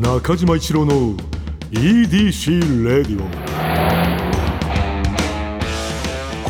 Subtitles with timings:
[0.00, 1.16] 中島一郎の
[1.70, 3.28] EDC レディオ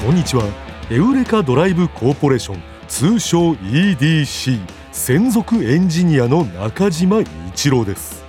[0.01, 0.45] こんにちは。
[0.91, 4.61] エウレカドライブコーポレーション通称 EDC
[4.93, 8.25] 専属エンジニアの中島一郎です。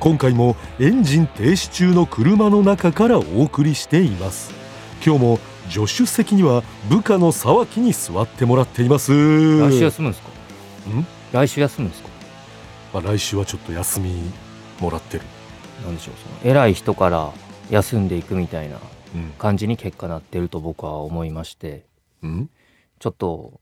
[0.00, 4.52] 今回もエンジン停止中の車の中からお送りしています。
[5.04, 5.38] 今日も
[5.70, 9.12] 助手席には部下の沢木に座ってもらっています。
[9.12, 10.28] 来週休むんですか？
[10.90, 11.06] ん？
[11.32, 12.08] 来週休むんですか？
[12.92, 14.30] まあ、来週はちょっと休み
[14.80, 15.24] もらってる、
[15.84, 17.32] なんでしょうその偉い人から
[17.70, 18.78] 休んでいくみたいな
[19.14, 19.30] うん。
[19.38, 21.86] 感じに結果なってると僕は思いまして。
[22.22, 22.50] うん、
[22.98, 23.60] ちょっと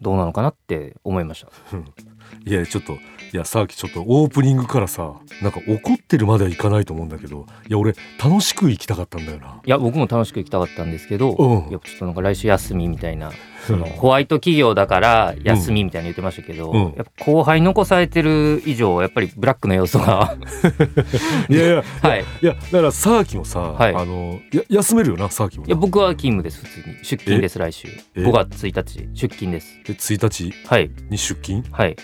[0.00, 1.48] どうなのかなって思いました
[2.46, 2.98] いやちょっと
[3.32, 9.60] いやさっきちょっとオープニングからさなんか怒ってるまではいかないと思うんだけどいや俺楽しく行きたかったんだよな。
[9.64, 13.32] いや僕も楽しく行きたかったんですけど、うんやっぱちょっとなんか来週休みみたいな
[13.66, 16.94] そのホワイト企業だから休みみたいに言ってましたけど、うん。
[16.96, 20.36] やっぱ後輩残されてる以上やっぱりブラックの要素が
[21.48, 22.24] いやいやはい。
[22.42, 23.94] いやだからさーきもさ、はい。
[23.94, 26.96] あのや休めるよなさーきもいや僕は勤務です普通に。
[27.02, 27.88] 出勤です来週。
[28.14, 29.08] え？5月1日。
[29.14, 29.82] 出勤です。
[29.84, 30.52] で1日？
[30.68, 30.90] はい。
[31.10, 31.64] に出勤？
[31.72, 31.96] はい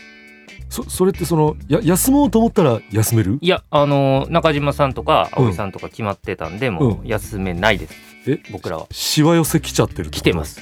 [0.71, 3.39] そそれってそのや休もうと思ったら休める？
[3.41, 7.95] いやあの中島さんとか葵さんとか決まってたんで、もう休めないです。
[8.29, 8.87] え僕らは。
[8.93, 10.19] しわ寄せ来ちゃってるってこと？
[10.21, 10.61] 来てます。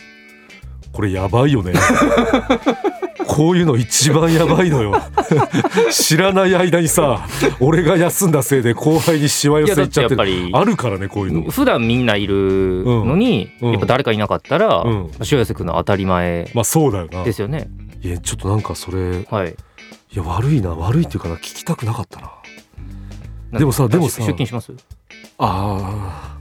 [0.92, 1.74] これやばいよね。
[3.26, 4.98] こういうの一番やばいのよ。
[5.92, 7.26] 知らない間にさ
[7.60, 10.30] 俺が休んだせいで後輩にしわ寄いやだってせ行っちゃってる。
[10.30, 11.50] やっぱりあるからねこういうの。
[11.50, 13.68] 普段みんないるのに、うん。
[13.68, 13.72] うん。
[13.72, 15.10] やっぱ誰かいなかったら、うん。
[15.30, 17.22] 塩寄くの当たり前まあそうだよな。
[17.24, 17.68] ですよね。
[18.00, 19.54] いやちょっとなんかそれはい
[20.12, 22.32] いや悪いな悪いっていうかな聞きたくなかったな。
[23.58, 24.72] でもさでもさ出勤します？
[25.38, 26.38] ああ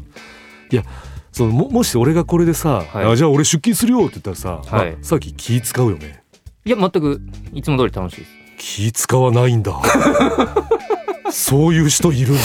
[0.72, 0.84] いや
[1.32, 3.06] そのももし俺がこれでさ、はい。
[3.06, 4.92] あじゃあ俺出勤するよって言ったらさ、はい。
[4.94, 6.24] まあさっき気使うよね。
[6.66, 7.22] いや全く
[7.54, 8.32] いつも通り楽しいです。
[8.58, 9.80] 気使わないんだ。
[11.32, 12.42] そういう人いるんだ。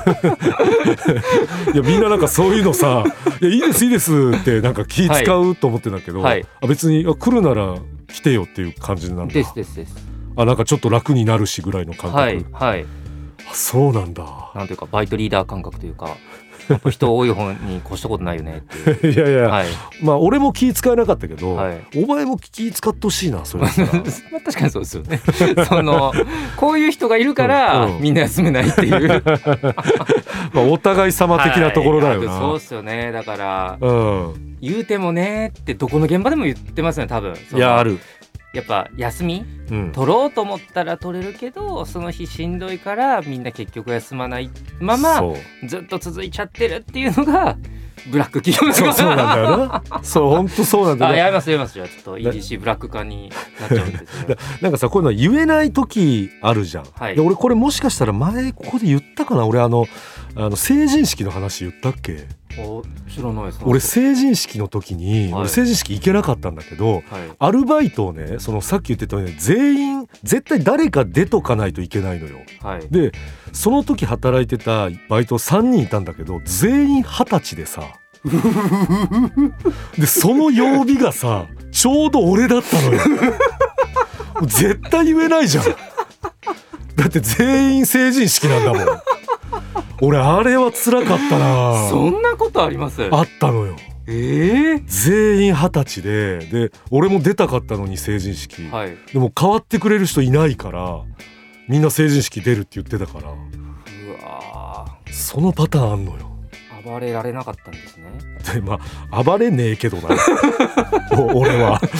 [1.74, 3.04] いやみんななんかそういうのさ
[3.42, 6.46] 「いやいいですいいです」ってなんか気使うと思ってんだけど、はい。
[6.60, 7.76] あ別にあ来るなら
[8.12, 9.94] 来てよっていう感じなんだですですです
[10.36, 12.86] あなんかちょっと楽になるしぐらいの感覚、はいはい。
[13.50, 14.50] あそうなんだ。
[14.54, 16.16] なんというかバイトリーダー感覚というか
[16.90, 19.12] 人多い方に越したことないよねっていう。
[19.12, 19.66] いやいや、はい。
[20.02, 21.80] まあ俺も気使えなかったけど、はい。
[21.96, 23.66] お前も気使ってほしいなそれ。
[24.44, 25.20] 確かにそうですよね。
[25.66, 26.12] その
[26.56, 27.96] こういう人がいるから、うん。
[27.96, 29.22] うんみんな休めないっていう。
[30.52, 33.12] まあお互い様的なところだよな、はいそうっすよね。
[33.12, 34.56] だからうん。
[34.60, 37.34] 言うてもねってどこの現場でも言ってますよね多分。
[37.54, 37.98] いやある、
[38.52, 39.44] やっぱ休み？
[39.70, 44.50] うん、取ろうと思ったら取れるけどその日しんどいからみんな結局休まない。
[44.80, 45.22] まま
[45.66, 47.56] ずっと続いちゃってるっていうのが
[48.10, 49.82] ブラック企業そうそうなんだよな。
[50.02, 51.16] そう本当そうなんだよな。
[51.16, 51.74] あやりますやります。
[51.74, 57.14] じゃあちょっと EDC ブラック化になっちゃうんですねなんかさこういうの言えない時あるじゃん、はい。
[57.14, 59.46] で俺これもしかしたら前ここで言ったかな？
[59.46, 59.86] 俺あの
[60.34, 62.12] あの成人式の話言ったっけ？
[62.12, 62.39] お
[63.08, 63.60] 知らないです。
[63.64, 65.40] 俺成人式の時に、はい。
[65.42, 67.02] 俺成人式行けなかったんだけどはい。
[67.38, 72.38] アルバイトをねそのさっき言ってたように全員絶対誰か出とかないといけないのよ。
[72.62, 72.88] はい。
[72.90, 73.12] で
[73.52, 77.82] その時働いてたバイト3人いたんだけど全員二十歳でさ。
[79.98, 83.00] でその曜日がさちょうど俺だったのよ。
[84.46, 85.64] 絶対言えないじゃん。
[86.96, 89.09] だって全員成人式なんだもん
[90.00, 91.88] 俺あれは辛かったな。
[91.88, 93.02] そんなことあります？
[93.10, 93.76] あったのよ。
[94.06, 98.96] ええ全員二十歳でで俺も出たかったのに成人式、はい。
[99.12, 101.02] でも代わってくれる人いないから
[101.68, 103.30] みんな成人式出るって言ってたから。
[103.30, 103.34] う
[104.22, 106.18] わそのパターンあんのよ。
[106.18, 106.29] ー
[106.90, 108.04] 暴れられなかったんですね。
[108.54, 108.78] でま
[109.10, 110.08] あ暴れねえけどな。
[111.18, 111.80] お俺は。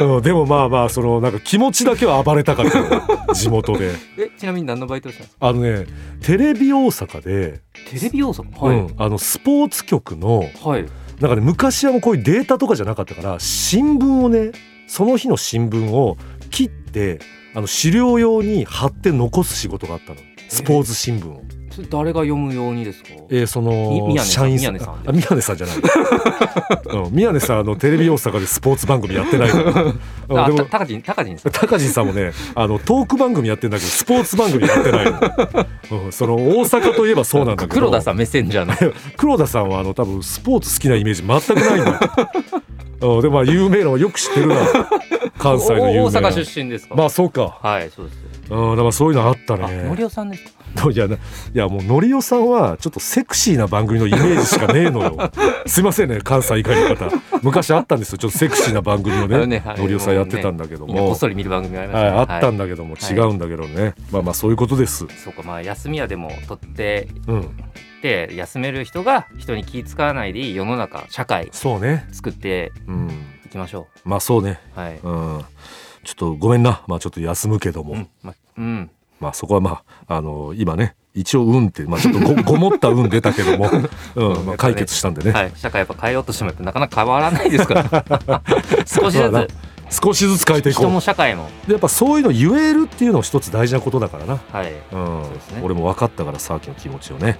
[0.00, 3.02] うんでもまあまあそのなんか気持ちだけは暴れたかったよ。
[3.34, 3.92] 地元で。
[4.18, 5.48] えちなみに何のバイトしたんですか？
[5.48, 5.86] あのね
[6.22, 10.86] テレビ大阪で、テレビ要素はい、うんあのスポーツ局のはい。
[11.20, 14.50] なんかね昔はもうこういうデータとかじゃなかったから新聞をね
[14.88, 16.16] その日の新聞を
[16.50, 17.20] 切って
[17.54, 20.18] あの資料用に貼って残す仕事があったの。
[20.48, 21.42] スポーツ新聞を。
[21.72, 23.08] それ誰が読むようにですか？
[23.30, 25.76] えー、そみの宮根さん社員宮根さんあ宮根さんじゃない、
[27.04, 29.50] うん、宮根さんあのテレビ大阪でスポーツ番組やってない
[30.30, 31.52] あでもた高人高人さん。
[31.52, 35.20] 高人さんもねあのトーク番組やってんだけどスポーツ番組やってないの、
[36.04, 37.74] うん、その大阪といえばそうなんだけど。
[37.74, 38.92] 黒田さんメッセンジャーの。
[39.16, 44.56] 黒田さんはあの多分スポーツ好きなイメージ全くないんだよ、うん、でもまあ有名なのはよく知ってるな。
[45.38, 46.02] 関西の有名な。
[46.02, 48.18] お大阪出身ですか、まあそうか、はいそうです。
[48.50, 49.92] うん、だからそういうのあったね。
[49.96, 50.50] りおさんですか？
[50.90, 51.18] いやない
[51.54, 55.30] やもうのりおさんはちょっとセクシーな番組のイメージしかねえのよ。
[55.66, 57.10] すいませんね関西以外の方。
[57.42, 59.46] 昔あったんですよちょっとセクシーな番組をね。
[59.46, 62.26] ねはいのりおさんやってたんだけどみんなこもっそり見る番組ありましはい、たね。
[62.34, 63.94] あったんだけども、違うんだけどね。
[64.10, 65.06] まあまあそういうことです。
[65.22, 67.50] そうか、まあ休みはでも取ってうん。
[68.02, 72.06] で休める人が人に気使わないでいい世の中社会そうね。
[72.12, 73.10] 作ってうん。
[73.46, 74.60] いきましょまあそうね。
[74.76, 74.80] う。
[74.80, 74.98] はい。
[75.02, 75.44] うん。
[76.04, 76.82] ちょっとごめんな。
[76.88, 78.90] まあちょっと休むけども、うん、まうん、
[79.22, 83.70] まあそこはまああの今ね一応運ってまあちょっとご ごもった運出たけども、
[84.16, 88.42] うんまあ、解決したんでね、はい、社会やっぱ変えようとしてもやっぱなかなか変わらないですから。
[88.86, 89.48] 少しずつ。
[90.04, 91.50] 少しずつ変えていこ人もう社会も。
[91.66, 94.72] でやっぱそういうの言えるっていうのも一つ大事なことだからな、はい。
[94.90, 95.22] うん。
[95.22, 95.28] ね。
[95.62, 97.38] 俺も分かったからさっきの気持ちをね、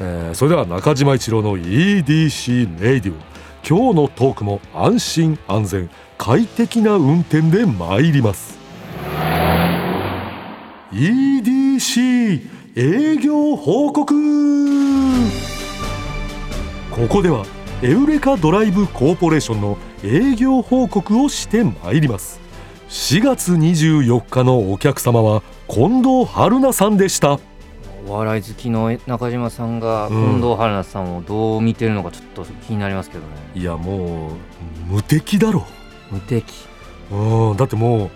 [0.00, 3.28] えーそれでは中島一郎の EDC レイディオ
[3.68, 8.57] 今日のトークも安心安全快適な運転で参ります
[10.90, 12.40] EDC
[12.74, 14.14] 営業報告。
[16.90, 17.44] ここでは
[17.82, 22.40] エウレカドライブコーポレーションの営業報告をして参ります。
[22.88, 27.38] 4月24日のお客様は近藤春菜さんでした。
[28.06, 30.40] お笑い好きの中島さんがうん。
[30.40, 33.28] 近藤春菜さんをどう見てるのかちょっと気になりますけどね。
[33.54, 34.30] いやもう
[34.90, 35.66] 無敵だろ。
[36.10, 36.46] 無敵。
[37.10, 38.10] うんだってもう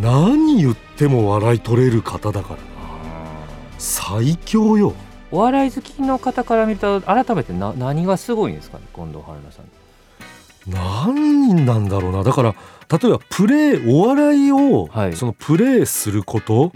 [0.00, 2.58] 何言っても笑い取れる方だから
[3.78, 4.94] 最強よ。
[5.30, 9.64] お笑い好きの方から見ると改めてな何がすごいんですかね近藤春菜さん。
[10.66, 12.22] 何なんだろうな。
[12.22, 12.54] だから
[12.90, 15.16] 例えばプレーお笑いを、はい。
[15.16, 16.72] そのプレーすること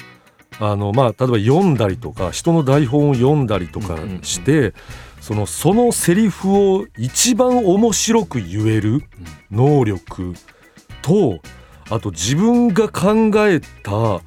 [0.61, 4.75] あのまあ例えば読んだりとか人の台本を読んだりとかうんうんうんして、
[5.21, 9.03] そのそのセリフを一番面白く言える
[9.51, 10.35] 能力
[11.03, 11.39] と
[11.91, 14.21] あと自分が考えたあ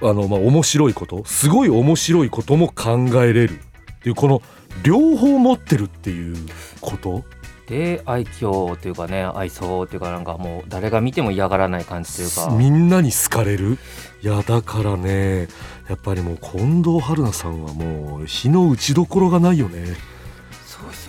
[0.00, 3.60] の、まあ、面白いことすごい面白いことも考えれる。
[3.96, 4.42] っていうこの
[4.84, 6.36] 両方持ってるっていう
[6.80, 7.24] こと。
[7.66, 12.54] で愛嬌というかね愛想というかなんかもう誰が見ても嫌がらない感じというか。
[12.56, 13.78] みんなに好かれる。
[14.22, 15.48] いやだからね
[15.88, 19.96] やっぱりもう近藤春菜さんはもう火の打ちどころがないよね。
[20.64, 21.05] そうです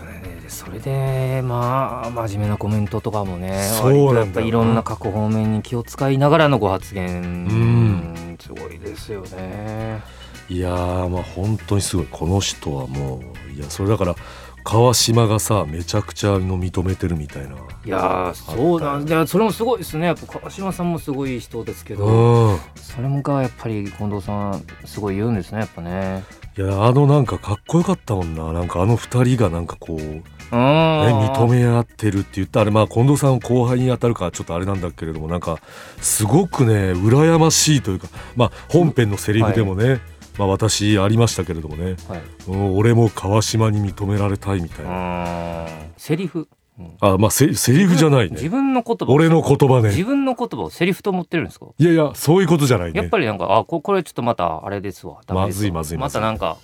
[0.68, 7.46] それでまあ真面目なコメントとかもねそうやっぱいろんな各方面に気を使いながらのご発言。
[7.48, 10.02] んすごいですよね。
[10.50, 12.08] いやーまあ本当にすごい。
[12.12, 14.16] この人はもういやそれだから
[14.64, 17.56] 川島がさめちゃくちゃの認めてるみたいな。
[17.86, 22.60] いやーそうなんでそれもすごいですねやっぱ川島さんもすごい人ですけどうん。
[22.76, 26.24] それもがやっぱり近藤さんすごい言うんですねやっぱね。
[26.58, 28.52] いやあのなんかかっこよかったもんな。
[28.52, 35.60] なんかあの二人がなんかこう、認め合ってるって言ったあれまあ近藤さん後輩に当たるからちょっとあれなんだけれどもなんか
[36.02, 40.00] すごくね羨ましいというかまあ本編のセリフでもね、
[40.38, 42.22] まあ私ありましたけれどもね、はい。
[42.48, 46.48] うん俺も川島に認められたいみたいな、うんセリフ、
[46.80, 46.98] うん。
[47.02, 49.06] あまあセセリフじゃない自ね分の言葉。
[49.08, 49.90] 俺の言葉ね。
[49.90, 51.66] 自分の言葉をセリフと思ってるんですか？
[51.78, 53.02] いやいやそういうことじゃないね。
[53.02, 55.22] やっぱりなんかあここれちょっとまたあれですわ。
[55.28, 56.22] まずいまずいまずい。
[56.22, 56.58] たなんか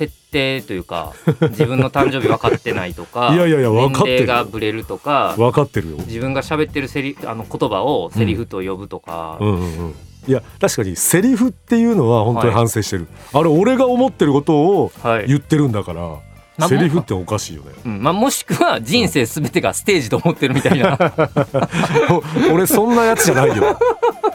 [0.00, 1.12] 設定というか
[1.50, 5.96] 自分の誕生日分かってないとかいやいやいや分かってる年齢がブレるとか分かってるよ。
[6.06, 9.94] 自分が喋ってるセリあの言葉をセリフと呼ぶとか、うんうんうん。
[10.26, 15.26] いや確かにセリフっていうのは本当にはい反省してる、あれ俺が思ってることをはい。
[15.26, 16.29] 言ってるんだから、まあ
[16.68, 17.72] セリフっておかしいよね。
[17.84, 18.02] うん。
[18.02, 20.98] まあ、もしくは人生すべてがステージと思ってるみたいな。
[22.50, 23.78] お俺そんなやつじゃないよ。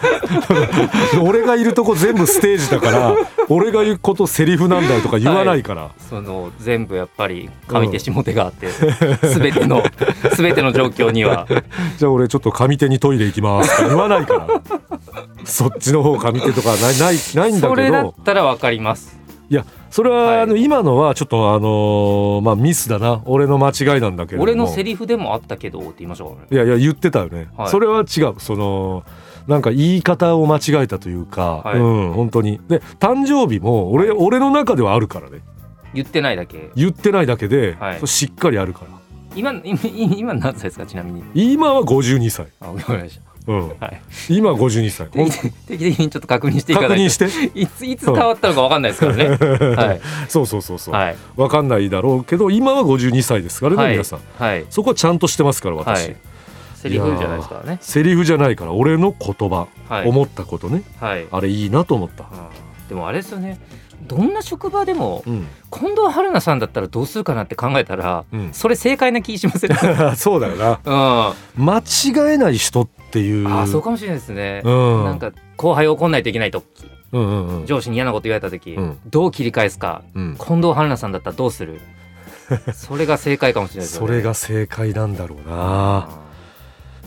[1.21, 3.15] 俺がいるとこ全部ステージだから
[3.49, 8.69] 俺が言うことセリフなんだよとか言わないから、その全部やっぱり上手下手があって、
[9.27, 9.83] すべての
[10.33, 11.47] すべての状況には。
[11.97, 14.47] じゃあ俺ちょっと上手にトイレ行きますとか言わないから。
[15.43, 19.17] そっちの方上手とかないないないんだそれけどだったら分かります。
[19.49, 20.41] いやそれは、はい。
[20.41, 23.21] あの今のはちょっとあのーまあミスだな。
[23.23, 24.43] 俺の間違いなんだけれども。
[24.43, 27.69] 俺のセリフでもあったけどって言いましょういやいや言ってたよね、はい。
[27.69, 28.33] それは違う。
[28.39, 29.05] その
[29.47, 31.79] なんか言い方を間違えたというか、はい。
[31.79, 32.59] うん本当に。
[32.67, 35.39] で誕生日も俺俺の中ではあるからね。
[35.93, 36.71] 言ってないだけ。
[36.75, 38.05] 言ってないだけで、はい。
[38.05, 38.87] しっかりあるから。
[39.33, 41.53] 今今今何歳ですかちなみに？
[41.53, 44.01] 今は52歳、あわかりましたうん、はい。
[44.29, 45.07] 今は52歳。
[45.07, 46.95] 定期的にちょっと確認していただいて。
[46.95, 47.59] 確認して？
[47.59, 49.75] いつ いつ変わったのか分かんないですからね。
[49.75, 50.01] はい。
[50.27, 51.15] そうそうそうそう、はい。
[51.35, 53.91] わかんないだろうけど今は52歳ですからね、はい。
[53.91, 54.19] 皆さん。
[54.37, 54.65] はい。
[54.69, 56.15] そこはちゃんとしてますから私、はい。
[56.75, 57.77] セリフじゃないですからね。
[57.81, 60.07] セリフじゃないから俺の言葉、はい。
[60.07, 60.83] 思ったことね。
[60.99, 61.25] はい。
[61.31, 62.25] あれいいなと思った、
[62.89, 63.59] でもあれですよね。
[64.07, 65.47] どんな職場でもうん。
[65.71, 69.71] 近藤春菜さんだったらどうするかなって考えたらうん、それ正解な気しません
[70.15, 70.69] そうだよな。
[70.69, 70.79] うん。
[70.85, 73.47] あ間違えない人っていう。
[73.47, 75.05] ーそうかもしれないですね、うん。
[75.05, 76.65] なんか後輩怒んないといけない時
[77.11, 77.65] うんうんうん。
[77.65, 78.99] 上司に嫌なこと言われた時、うん。
[79.07, 80.03] どう切り返すか。
[80.15, 80.37] うん。
[80.37, 81.79] 近藤春菜さんだったらどうする？
[82.73, 83.97] それが正解かもしれないね。
[83.97, 86.09] それが正解なんだろうな。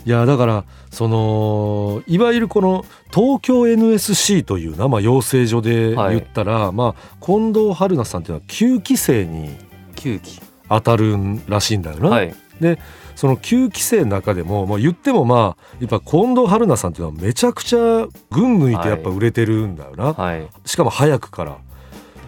[0.04, 9.50] いやだからそのいわゆるこの東京 NSC というな、まあ、養成所で言ったら、まあ、近藤春菜さんっていうのは9期生に
[9.96, 12.08] 9期当たるらしいんだよな。
[12.08, 12.34] はい
[13.18, 20.48] その9期生の中でも、まあ、言ってもまあやっぱ近藤春菜さんっていうのはめちゃくちゃ群抜いてやっぱ売れてるんだよな、はい。
[20.64, 21.58] しかも早くから。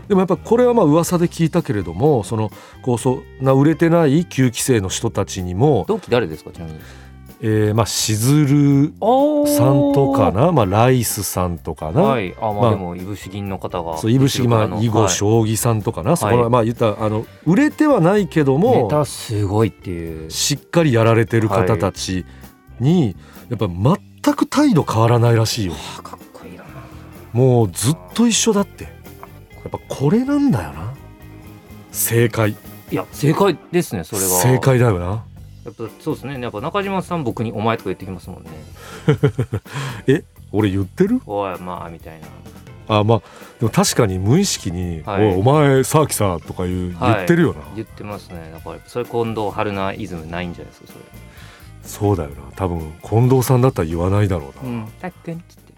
[0.09, 2.51] でもやっぱこれはまあ噂で聞いたけれどもその
[2.83, 6.81] こうそんな売れてない9期生の人たちにも、同期誰ですかちなみに？
[7.43, 8.93] えー、まあしずる
[9.47, 12.35] さんとかな、まあ、ライスさんとかな、はい。
[12.39, 15.09] あまあ、まあでもいぶし銀の方がそういぶしぎまあ囲碁はい。
[15.09, 16.51] 将棋さんとかな、そこらはい。
[16.51, 20.31] まあ言ったらあの売れてはないけどネもタすごいっていう。
[20.31, 22.27] しっかりやられてる方たち
[22.79, 23.17] に、
[23.49, 25.73] やっぱ全く態度変わらないらしいよ。
[25.99, 26.65] あかっこいいな。
[27.33, 28.85] もうずっと一緒だって。
[28.85, 28.91] や
[29.69, 30.93] っぱこれなんだよな。
[31.91, 32.51] 正解。
[32.91, 34.29] いや正解ですねそれは。
[34.29, 35.25] 正解だよな
[35.65, 36.41] やっぱそうですね。
[36.41, 38.51] やっぱ中島さん僕に「お前」とか言ってきますもんね。
[40.53, 42.27] 俺言ってる「おいまあ」みたいな。
[42.89, 43.23] あまあ
[43.61, 45.37] でも確かに無意識に「はい。
[45.37, 47.15] お前さあきさ」とか言う、はい。
[47.15, 47.61] 言ってるよな。
[47.77, 48.51] 言ってますね。
[48.53, 51.05] だからそれ近藤春菜イズムないんじゃないですかそれ。
[51.83, 52.37] そうだよな。
[52.57, 54.89] 多分近藤さんだったら言わないだろうな、うん。
[55.01, 55.73] たっくんっつって。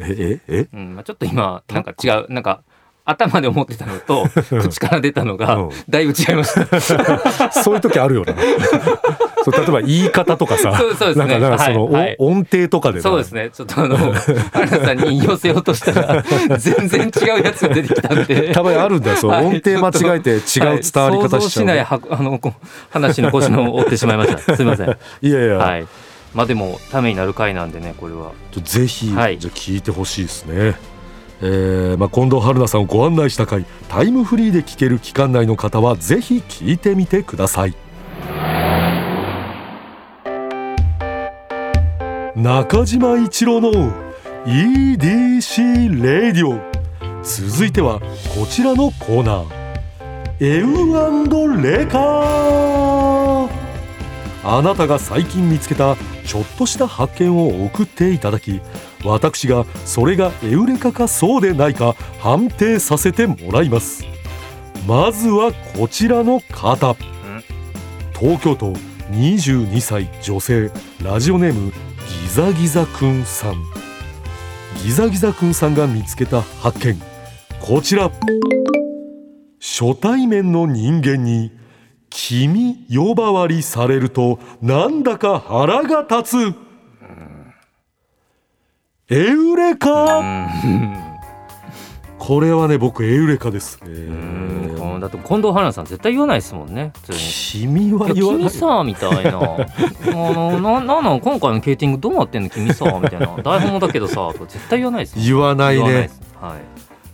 [0.00, 0.56] え え？
[0.62, 0.68] え？
[0.72, 0.94] うん。
[0.96, 2.62] まあちょっと今なんか違うなんか
[3.10, 4.26] 頭で思ってたのと
[4.62, 5.70] 口から出たのがうん。
[5.88, 7.50] だいぶ違いました。
[7.62, 8.34] そういう時あるよな。
[9.42, 11.38] そう例えば言い方とかさそうそうですね。
[11.38, 13.02] なんかその、は音程とかでな。
[13.02, 13.50] そうですね。
[13.52, 16.22] ちょっとあの春菜さんに引用せようとしたら
[16.58, 18.52] 全然違うやつが出てきたんで。
[18.52, 19.16] たまにあるんだよ。
[19.16, 19.46] そう、はい。
[19.46, 21.30] 音程間違えて違う伝わり方しちゃう、はい。
[21.30, 22.52] 想像しないはあのこ
[22.90, 24.56] 話の腰の折ってしまいました。
[24.56, 24.96] すみません。
[25.22, 25.86] いやいや、はい。
[26.34, 28.32] まあでもためになる回なんでねこれは。
[28.62, 29.38] ぜひ、はい。
[29.38, 30.74] じゃあ聞いてほしいですね。
[31.42, 37.74] えーまあ、近藤春菜さんをご案内した回タイムフリーで聞ける期間内の方はぜひ聞いてみてください。
[42.36, 43.70] 中島一郎の
[44.46, 46.58] EDC レディオ
[47.22, 48.00] 続いては
[48.34, 49.60] こちらのコーナー。
[50.42, 52.00] エウレカ
[54.42, 58.62] あなたが最近見つけたちょっとした発見を送っていただき
[59.04, 64.04] 私がそれがエウレカかそうでないか判定させてもらいます。
[64.86, 66.96] まずはこちらの方。
[68.18, 68.72] 東京都
[69.10, 70.70] 22歳女性
[71.02, 73.54] ラジオネームギザギザくんさん。
[74.84, 77.00] ギザギザくんさんが見つけた発見。
[77.60, 78.10] こちら。
[79.60, 81.52] 初対面の人間に
[82.08, 86.69] 君呼ばわりされるとなんだか腹が立つ。
[89.12, 91.20] エウレうカん。
[92.16, 94.76] これはね僕エウレカです、えうん。
[94.76, 97.18] ーだって近藤春菜さん絶対言わないですもんね普通に。
[97.18, 98.42] 君はい言わない。
[98.44, 99.38] や君さみたいな。
[99.40, 99.42] あ
[100.12, 102.50] のななんなん今回のケーティングどうなってんの？
[102.50, 103.36] 君さみたいな。
[103.42, 106.08] 台本もだけどさとか絶対言わないです言わないね。
[106.40, 106.60] はい。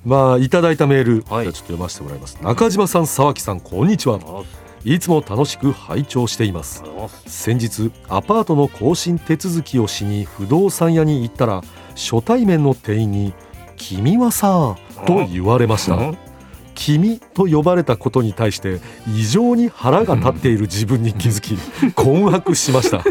[0.05, 1.45] まあいただいたメール、はい。
[1.45, 2.39] じゃあちょっと読ませてもらいます。
[2.43, 4.19] 中島さん沢木さんこんにちは。
[4.85, 6.85] いつも楽しく拝聴しています。
[7.27, 11.63] 先日アパートの更新手続きをしに不動産屋に行ったら
[11.97, 13.35] 初対面の店員に
[13.77, 14.77] 「君はさ」
[15.07, 15.99] と言われました
[16.77, 21.59] 「君」と呼ばれたことに対して異常に腹が立っている自分に気づき
[21.97, 23.03] 困惑しました。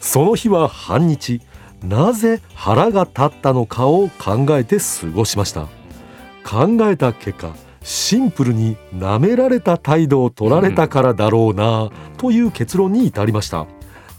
[0.00, 1.40] その日は半日
[1.82, 5.68] なぜ腹が立ったのかを考えて過ごしました。
[6.44, 13.66] 考えた結果シンプルに舐められた態度を取られたからだろうなという結論に至りました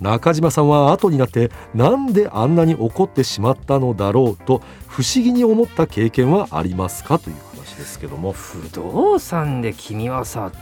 [0.02, 8.32] 中島さんは後になってなんであんなに怒ってしまったのだろうと不思議に思った経験はありますかという話ですけども。
[8.34, 10.58] 不動産で君はさって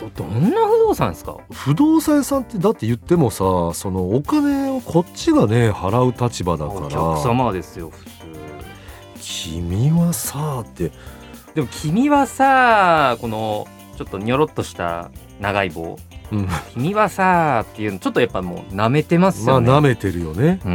[0.00, 6.88] どどんな不動産ですか不動産屋さんってだって言ってもさそのお金をこっちがね払う立場だおから。
[6.90, 8.10] 客様ですよ普通。
[9.20, 10.92] 君はさって。
[11.54, 15.98] でも君はさこのちょっとニョロっとした長い棒
[16.32, 16.48] うん。
[16.74, 20.60] 君はさっていうのちょっとやっぱもう舐めてますまあよね、舐めてるよね。
[20.64, 20.72] うー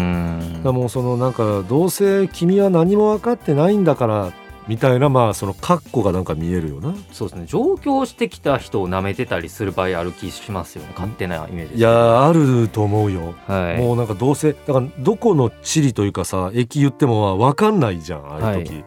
[0.59, 0.63] ん。
[0.63, 4.33] だもうそのなんかどうせ君は何も分かってないんだから
[4.65, 6.93] みたいなまあその格好がなんか見えるよな。
[7.11, 7.45] そうですね。
[7.47, 13.77] 上京してきた人を舐めてたりする場合ある気しますよね勝手なイメージいやあると思うよ、はい。
[13.77, 18.85] もうなんかどうせだからどこの地理というかさ駅言ってもまあ分かんないじゃんああいう時、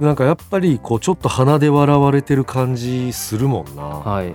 [0.00, 4.34] なんかやっぱりこうちょっと鼻で笑われてる感じするもんな、はい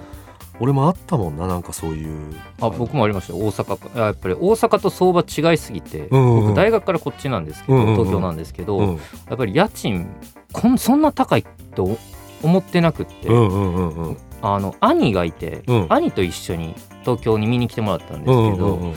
[0.59, 2.35] 俺もあったもんななんかそういう。
[2.61, 3.39] あ僕もありましたよ。
[3.39, 6.47] 大阪やっぱり大阪と相場違いすぎて、うんうんうん。
[6.47, 7.95] 僕大学からこっちなんですけど、うんうんうん。
[7.95, 8.95] 東京なんですけど、うん。
[8.95, 8.99] や
[9.33, 10.07] っぱり家賃
[10.51, 11.45] こんそんな高い
[11.75, 11.97] と
[12.43, 14.17] 思ってなくって、うんうんうんうん。
[14.41, 15.85] あの兄がいて、うん。
[15.89, 18.95] 兄と一緒に東京に見に来てもらったんですけうど、んうんうん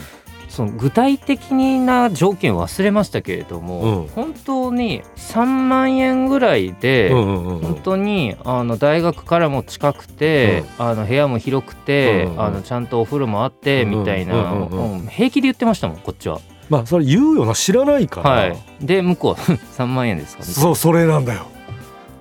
[0.57, 4.07] その具体的な条件忘れましたけれども、うん。
[4.07, 14.91] 本当に3万円ぐらいで、うんうんうん本当にあの大学からも近くて、あの部屋も広くて、うんうんあのちゃんとお風呂もあって、うんうんみたいな、うんうんうん。
[14.93, 16.41] うん平気で言ってましたもんこっちは。
[16.69, 19.37] まあそれ言うよな知らないから、はい、で向こうは
[19.77, 21.45] 3万円ですか、ね、そうそれなんだよ。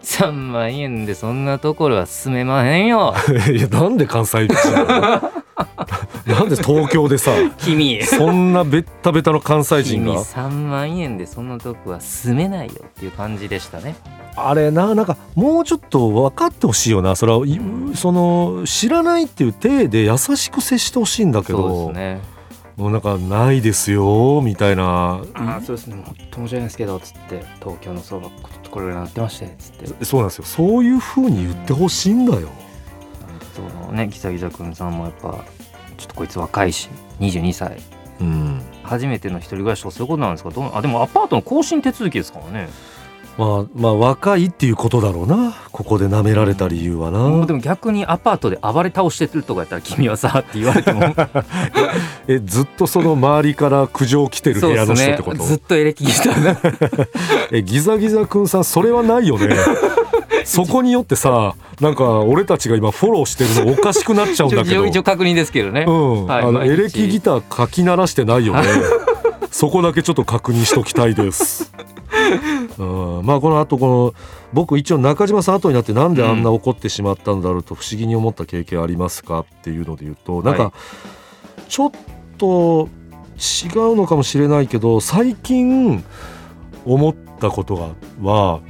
[0.03, 3.15] 3万円でそんなところは住めまへんよ。
[3.51, 4.55] いやなんで関西人
[6.27, 13.95] なんで東京でさ 君そんなベッタベタの関西人君が3万円でそんなとこは住めないよっていう感じでしたね。
[14.35, 17.59] あれななんかもうちょっと分かってほしいよなそれはい
[17.95, 22.21] その知らないっていう体で優しく接してほしいんだけそうど、ですね。
[22.77, 25.95] もうなんかないですよみたいなあそうですね。
[25.97, 28.29] もっと申し訳ないですけどつって東京の相場
[28.71, 30.05] これぐらいなってましてつって。
[30.05, 32.49] そうなんですよそういう風に言ってほしいんだよ、
[33.55, 35.39] そのねギザギザくんさんもやっぱ
[35.97, 36.89] ちょっとこいつ若いし
[37.21, 37.81] 22歳
[38.19, 40.51] うん、初めての一人暮らしとかそういうことなんですか？
[40.51, 42.69] どうあでもアパートの更新手続きですからね。
[43.37, 45.53] まあまあ若いっていうことだろうな。
[45.71, 51.15] ここで舐められた理由はな、もうでも逆にアパートで暴れ倒してるとかやったら君はさって言われても。
[52.27, 56.57] えずっとその周りから苦情来てる部屋の人ってこと、ずっとエレキギターが。
[57.53, 59.55] えギザギザくんさんそれはないよね
[60.47, 64.87] そこによってさなんか俺たちが今フォローしてるのおかしくなっちゃうんだけど。
[64.87, 65.85] 一応確認ですけどね。
[65.87, 66.73] うん、あのはい毎日。
[66.73, 68.63] エレキギター書き鳴らしてないよね。
[69.51, 71.73] そこだけちょっと確認しときたいです。
[72.79, 74.15] うん、まあこの後この
[74.53, 80.73] 僕一応中島さん後になってなんであんな怒ってしまったんだろうと不思議に思った経験ありますかっていうので言うとなんはか
[81.69, 81.91] ちょっ
[82.39, 82.89] と
[83.37, 86.05] 違うのかもしれないけど最近
[86.85, 87.77] 思ったこと
[88.23, 88.61] がは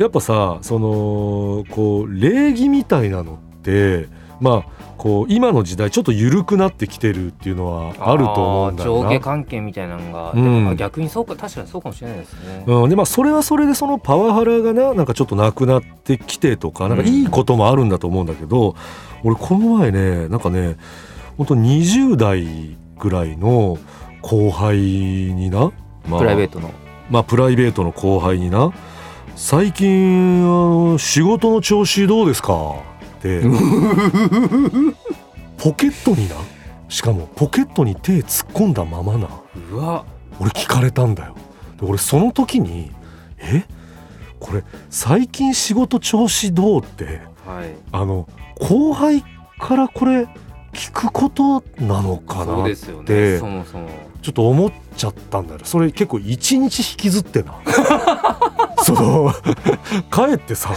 [0.00, 4.08] やっぱさそのこう礼儀みたいなのって
[4.40, 9.20] まあこう今の時代ちょっと緩くなってきてるっていうのはあると思うんだよあー上下な。
[9.20, 12.64] 関係みたいなのが、うん逆にそうか確かにそうかもしれないですね。
[12.66, 18.74] うん、でまあそれはそれでそのパワハラがななんかちょっとなくなってきてとかなんかいいこともあるんだと思うんだけど、
[19.22, 20.76] 俺この前ねなんかね
[21.36, 23.78] 本当20代ぐらいの
[24.22, 25.72] 後輩にな、
[26.08, 26.70] まあ、プライベートの。
[27.10, 28.72] まあプライベートの後輩にな
[29.42, 32.74] 最近あの仕事の調子どうですか？
[33.18, 33.40] って。
[35.56, 36.36] ポケットにな？
[36.90, 39.28] しかもポケットに手突っ込んだままな。
[39.72, 40.04] うわ。
[40.40, 41.34] 俺聞かれたんだよ。
[41.80, 42.92] で俺その時に
[43.38, 43.64] え？
[44.38, 46.82] これ最近仕事調子どう？
[46.82, 47.70] ってはい。
[47.92, 48.28] あの
[48.60, 49.24] 後輩
[49.58, 50.28] からこれ
[50.74, 52.44] 聞くことなのかな？
[52.56, 53.38] そうですよでね。
[53.38, 53.88] そもそも。
[54.20, 57.54] ちょっと思っちゃったんだよそれ結構一日引きずってな
[58.84, 59.32] その
[60.10, 60.70] 帰ってさ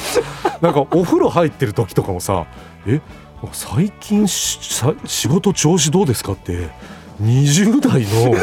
[0.61, 2.45] なんかお風呂入ってる時とかもさ
[2.85, 3.01] 「え
[3.51, 6.69] 最近仕事調子どうですか?」って
[7.21, 8.35] 20代の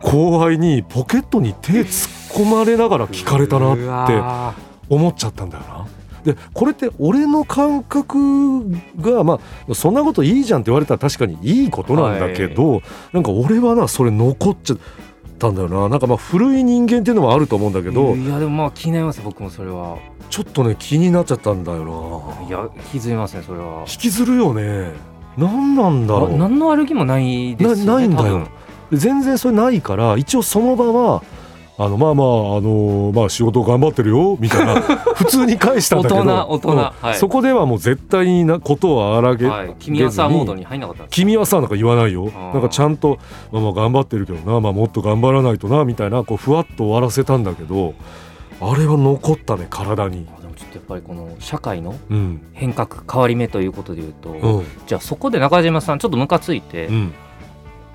[0.00, 4.54] 後輩にポケットに手突っ込まれながら聞かれたなうってわ
[4.88, 5.86] 思っちゃったんだよな。
[6.24, 8.68] でこれって俺の感覚
[9.00, 9.38] がま
[9.70, 12.82] あそんなこといいじゃんって言われたら確かにいいことなんだけど、
[13.12, 14.78] なんか俺はなそれ残っちゃっ
[15.38, 19.98] たんだよななんかまあ古い人間っていうのもあると思うんだけど、いやでもまあ気になります僕もそれは。
[20.30, 23.80] ちょっとね気になっちゃったんだよないや引きずりますねそれは。
[23.80, 24.92] 引きずるよね
[25.38, 27.84] 何なんだろうな何の悪気もないですよね。
[27.86, 28.48] なないんだよ
[28.92, 31.22] 全然それないから一応その場は
[31.80, 34.80] あのまあまああのまあ仕事頑張ってるよみたいな
[35.14, 37.14] 普通に返したんだけど大人はい。
[37.14, 39.74] そこではもう絶対なことを荒げ、はい。
[39.78, 41.04] 君はさモードに入んなかった。
[41.08, 42.24] 君はさなんか言わないよ。
[42.52, 43.18] なんかちゃんと、
[43.52, 47.94] まあ、まあ頑張ってるけどな、まあ、もっと頑張らないとなみたいなこうふわっと終わらせたんだけど
[48.60, 50.26] あれは残ったね体に。
[50.36, 52.40] あでもちょっとやっぱりこの社会のうん。
[52.54, 54.64] 変革変わり目ということで言うと、うん。
[54.88, 57.12] じゃあそこで中島さんちょっとムカついて、うん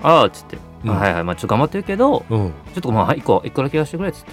[0.04, 0.90] ああっつって、うん。
[0.90, 1.24] あはいはい。
[1.24, 2.52] まあちょっと頑張ってるけどうん。
[2.74, 4.32] ちょっとまあ一個一個だけやらせてくれっつって。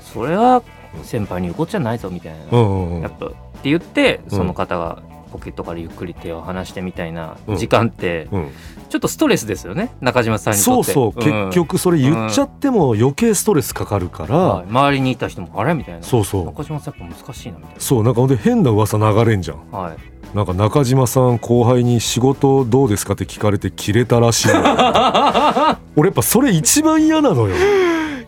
[0.00, 0.62] それは
[1.04, 3.30] 先輩に言うことじゃないぞみたいな、うんうんやっぱっ
[3.62, 7.56] て言ってうんその方がポケットからゆっくり手を離してみたいなうん。
[7.56, 8.48] 時間ってうん。
[8.88, 10.92] ちょっとストレスですよね中島さんにとって。
[10.92, 11.46] そうそう、ん。
[11.48, 14.66] 結局それ言っちゃっても余計ストレスかかるから、はい。
[14.66, 15.72] 周りにいた人もあれ？
[15.72, 16.02] みたいな。
[16.02, 16.44] そうそう。
[16.44, 19.70] 中島さんやっぱ難しいなみたいそうなんかほんで変な噂流れんじゃん。
[19.70, 19.96] なはい
[20.34, 24.54] なんか中島さん後輩に仕事どうですかって聞かれてキレたらしいの
[25.94, 27.54] 俺やっぱそれ一番嫌なのよ。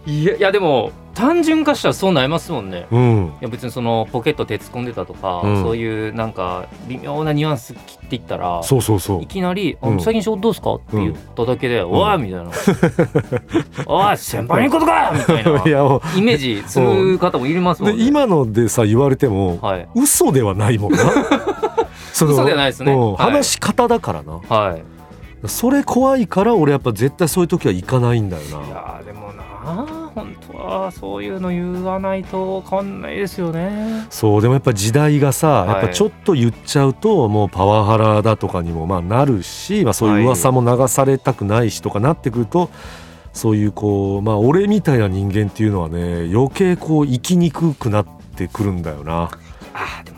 [0.07, 2.87] いやいやでも単純化したらそうなりますもんね。
[2.91, 3.33] うん。
[3.41, 5.63] いや別にそのポケット手突っ込んでたとか、うん。
[5.63, 9.23] そういうなんか微妙なニュアンス切っていったらそうそうそう。
[9.23, 10.01] いきなり「あうん。
[10.01, 12.51] 最近仕事どうすか?」って言っただけで「おい!」みたいな
[13.87, 15.11] 「おい先輩にことか!
[15.17, 15.51] 」みたいな。
[16.17, 17.99] イメージする方もいますうもんね。
[18.03, 19.89] で今のでさ言われてもはい。
[19.95, 20.99] 嘘ではないもんな
[22.33, 23.15] その嘘ではないですね。
[23.17, 24.41] 話し方だからな。
[24.49, 25.49] はい。
[25.49, 29.43] それ怖いから俺やっぱ絶対そういう時は行かないんだよいなやーでもな
[30.15, 34.07] 本当はそういうの言わないと変わんないですよね。
[34.11, 35.71] そうでもやっぱ時代がさ、い。
[35.71, 42.71] やっぱちょっと言っちゃうともうパワハラだとかにもまあなるし、まあ、そういう噂も流されたくないしとかなってくると、
[43.33, 48.07] そういうこうまあ俺みたいな人間っていうのはね余計こう生きにくくなっ
[48.37, 49.31] てくるんだよな。
[49.75, 50.13] あーで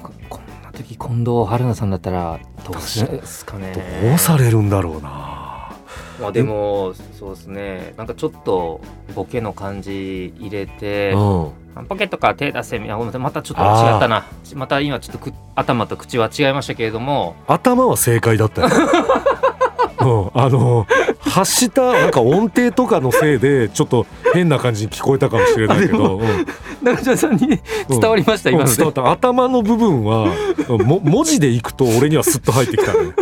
[0.77, 3.13] 時近藤春菜さんだったらどうする？
[3.13, 3.73] んですかね。
[4.03, 5.73] どうされるんだろうな。
[6.21, 7.95] まあでもそうですね。
[7.97, 8.81] なんかちょっと
[9.15, 11.17] ボケの感じ入れてう
[11.83, 14.25] ん、ポケットから手出せみたいなまたちょっと違ったな。
[14.55, 17.37] また今ちょっとく頭と口は違いましたけれども。
[17.47, 18.69] 頭は正解だったよ。
[20.35, 20.87] うん、あの
[21.37, 26.47] 発したなんか音程とかのせいでちょっと変な感じに聞こえたかもしれないけど、うん。
[26.83, 28.71] 中島さんに伝わりました、今ので。
[28.71, 29.11] うん伝わった。
[29.11, 30.35] 頭の部分は
[30.69, 33.13] も文字でいくと俺にはスッと入ってきたね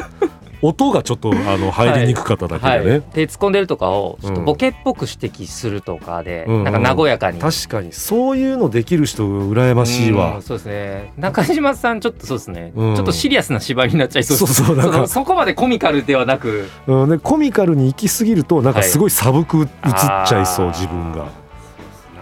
[0.66, 4.44] 音がちょっとあの入りにくかっただけはい、でね、手突っ込んでるとかをちょっとうん。
[4.46, 6.54] ボケっぽく指摘するとかで、うん。
[6.58, 7.92] うんなんか和やかに、確かに。
[7.92, 10.36] そういうのできる人羨ましいわ。
[10.36, 11.12] うんそうですね。
[11.18, 12.94] 中島さんちょっとそうですね、うん。
[12.96, 14.64] ちょっとシリアスな芝居になっちゃいそうです。
[14.64, 16.68] そうそうそこまでコミカルではなく。
[16.86, 21.26] うん、でコミカルに行き過ぎるとなんかすごい寒く映っちゃいそう、あー自分が。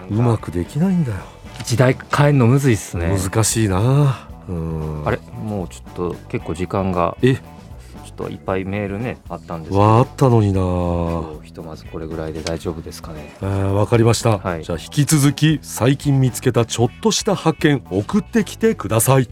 [0.09, 1.17] うまくできないんだよ、
[1.63, 3.17] 時代変えるのむずいっすね。
[3.17, 4.27] 難しいな。
[4.49, 5.03] うん。
[5.05, 5.19] あれ？
[5.43, 7.15] もうちょっと結構時間が。
[7.21, 7.37] え？
[8.13, 9.81] っといっぱいメールねあったんですけど。
[9.81, 10.61] わあったのにな。
[11.43, 13.35] ひとまずこれぐらいで大丈夫ですかね。
[13.41, 14.63] わかりました、はい。
[14.63, 19.27] じゃあ引き続き最近見つけたちょっとした発見送ってきてください。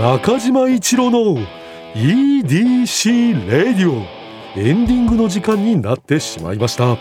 [0.00, 1.40] 中島一郎の
[1.94, 3.94] EDC レディオ
[4.56, 6.94] エンディングの時間になってしまいました。
[6.94, 6.96] い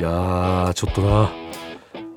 [0.00, 1.30] やーちょっとな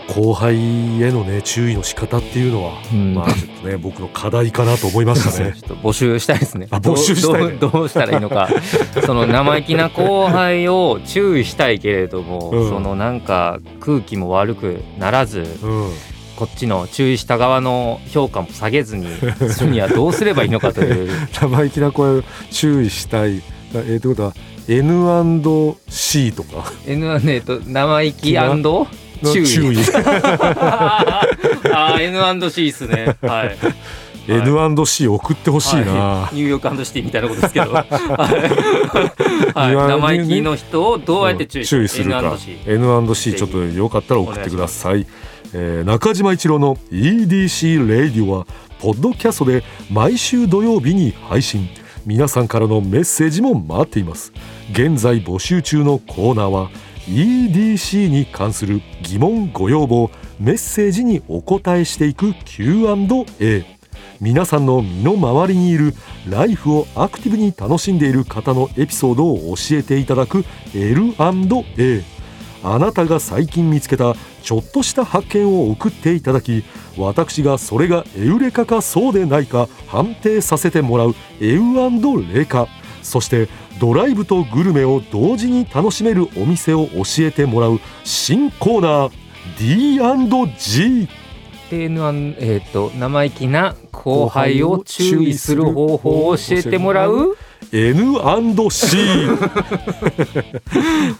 [0.08, 0.56] 後輩
[1.02, 3.16] へのね注意の仕方っていうのは、うん。
[3.16, 5.54] まあちょっとね僕の課題かなと思いましたね。
[5.84, 6.68] 募集したいですね。
[6.72, 7.46] あ募集したい。
[7.46, 8.50] ね どうしたらいいのか。
[9.06, 12.70] その生意気な後輩を注意したいけれども、うん。
[12.70, 15.92] そのなんか空気も悪くならずうん。
[16.36, 19.08] こっちの注意した側の評価も下げずに
[19.50, 21.10] するにはどうすればいいのかという。
[21.32, 23.42] 生意気な声を注意したい。
[23.74, 24.34] えー、ということは
[24.68, 26.72] N&C とか。
[26.88, 28.88] N はねえっと生意気の
[29.24, 29.46] 注意。
[29.48, 29.78] 注意。
[31.72, 33.16] あー N&C ですね。
[33.22, 33.58] はい。
[34.28, 36.36] N&C 送ってほしいな、はい。
[36.36, 37.84] ニューヨークシティみたいなことですけど、は
[39.72, 39.76] い。
[39.76, 42.20] 生意気の人をどうやって注意注意するか。
[42.20, 45.06] N&C N&C ちょっとよかったら送ってください。
[45.54, 48.48] えー中島一郎の EDC レディオは
[48.80, 51.70] ポッドキャストで毎週土曜日に配信。
[52.06, 54.32] 皆さんからのメッセージも待っています。
[54.72, 56.70] 現在募集中のコーナーは
[57.08, 63.66] EDC に関する疑問ご要望メッセージにお答えしていく Q&A
[64.22, 65.94] 皆さんの身の回りにいる
[66.28, 72.04] ライフをアクティブに楽しんでいる方のエピソードを教えていただく L&A
[72.64, 76.64] あなたが最近見つけたちょっとした発見を送っていただき
[76.98, 82.68] 私がそれがエウレカかそうでないか判定させてもらうエウレカ
[83.04, 83.48] そして
[83.80, 89.12] ドライブとグルメを同時に楽しめるお店を教えてもらう新コーナー
[89.58, 91.08] D&G
[91.70, 97.36] で N1 えっ、と生意気な後輩を注意する方法を教えてもらう
[97.72, 98.98] ？N&C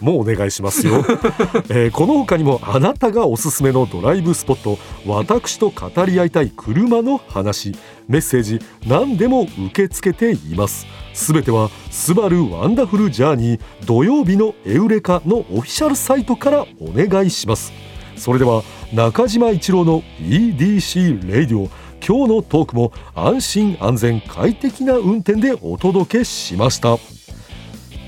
[0.00, 1.04] もうお願いしますよ、
[1.68, 7.74] えーこの他にもあなたがおすすめのドライブスポット私と語り合いたい車の話
[8.08, 10.86] メッセージ何でも受け付けています。
[11.12, 17.72] すべては「スバルワンダフルジャーニー土曜日のエウレカ」のオフィシャルサイトからお願いします。
[18.16, 21.70] それでは中島一郎の EDC レディオ
[22.06, 26.98] 今日のトークも安心安全快適な運転でお届けしました。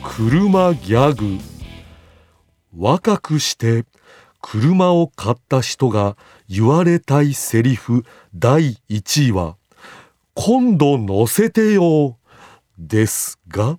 [0.03, 1.39] 車ギャグ。
[2.77, 3.85] 若くして
[4.41, 6.17] 車を買った人が
[6.49, 9.57] 言われたいセリフ第1位は
[10.41, 12.17] 今度乗せてよ
[12.79, 13.77] ですが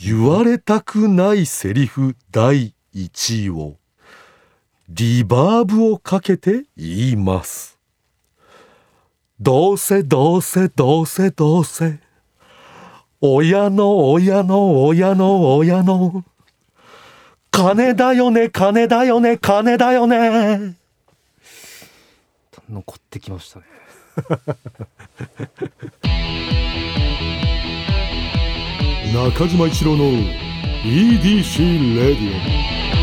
[0.00, 3.74] 言われたくないセリフ第1位を
[4.88, 7.76] リバーブをかけて言います。
[9.40, 11.98] どうせどうせどうせどうせ
[13.20, 16.24] 親の親の親の親の
[17.50, 20.76] 金だよね金だよね金だよね
[22.70, 23.83] 残ってきましたね
[29.12, 30.04] 中島一郎の
[30.84, 32.93] EDC レディオ。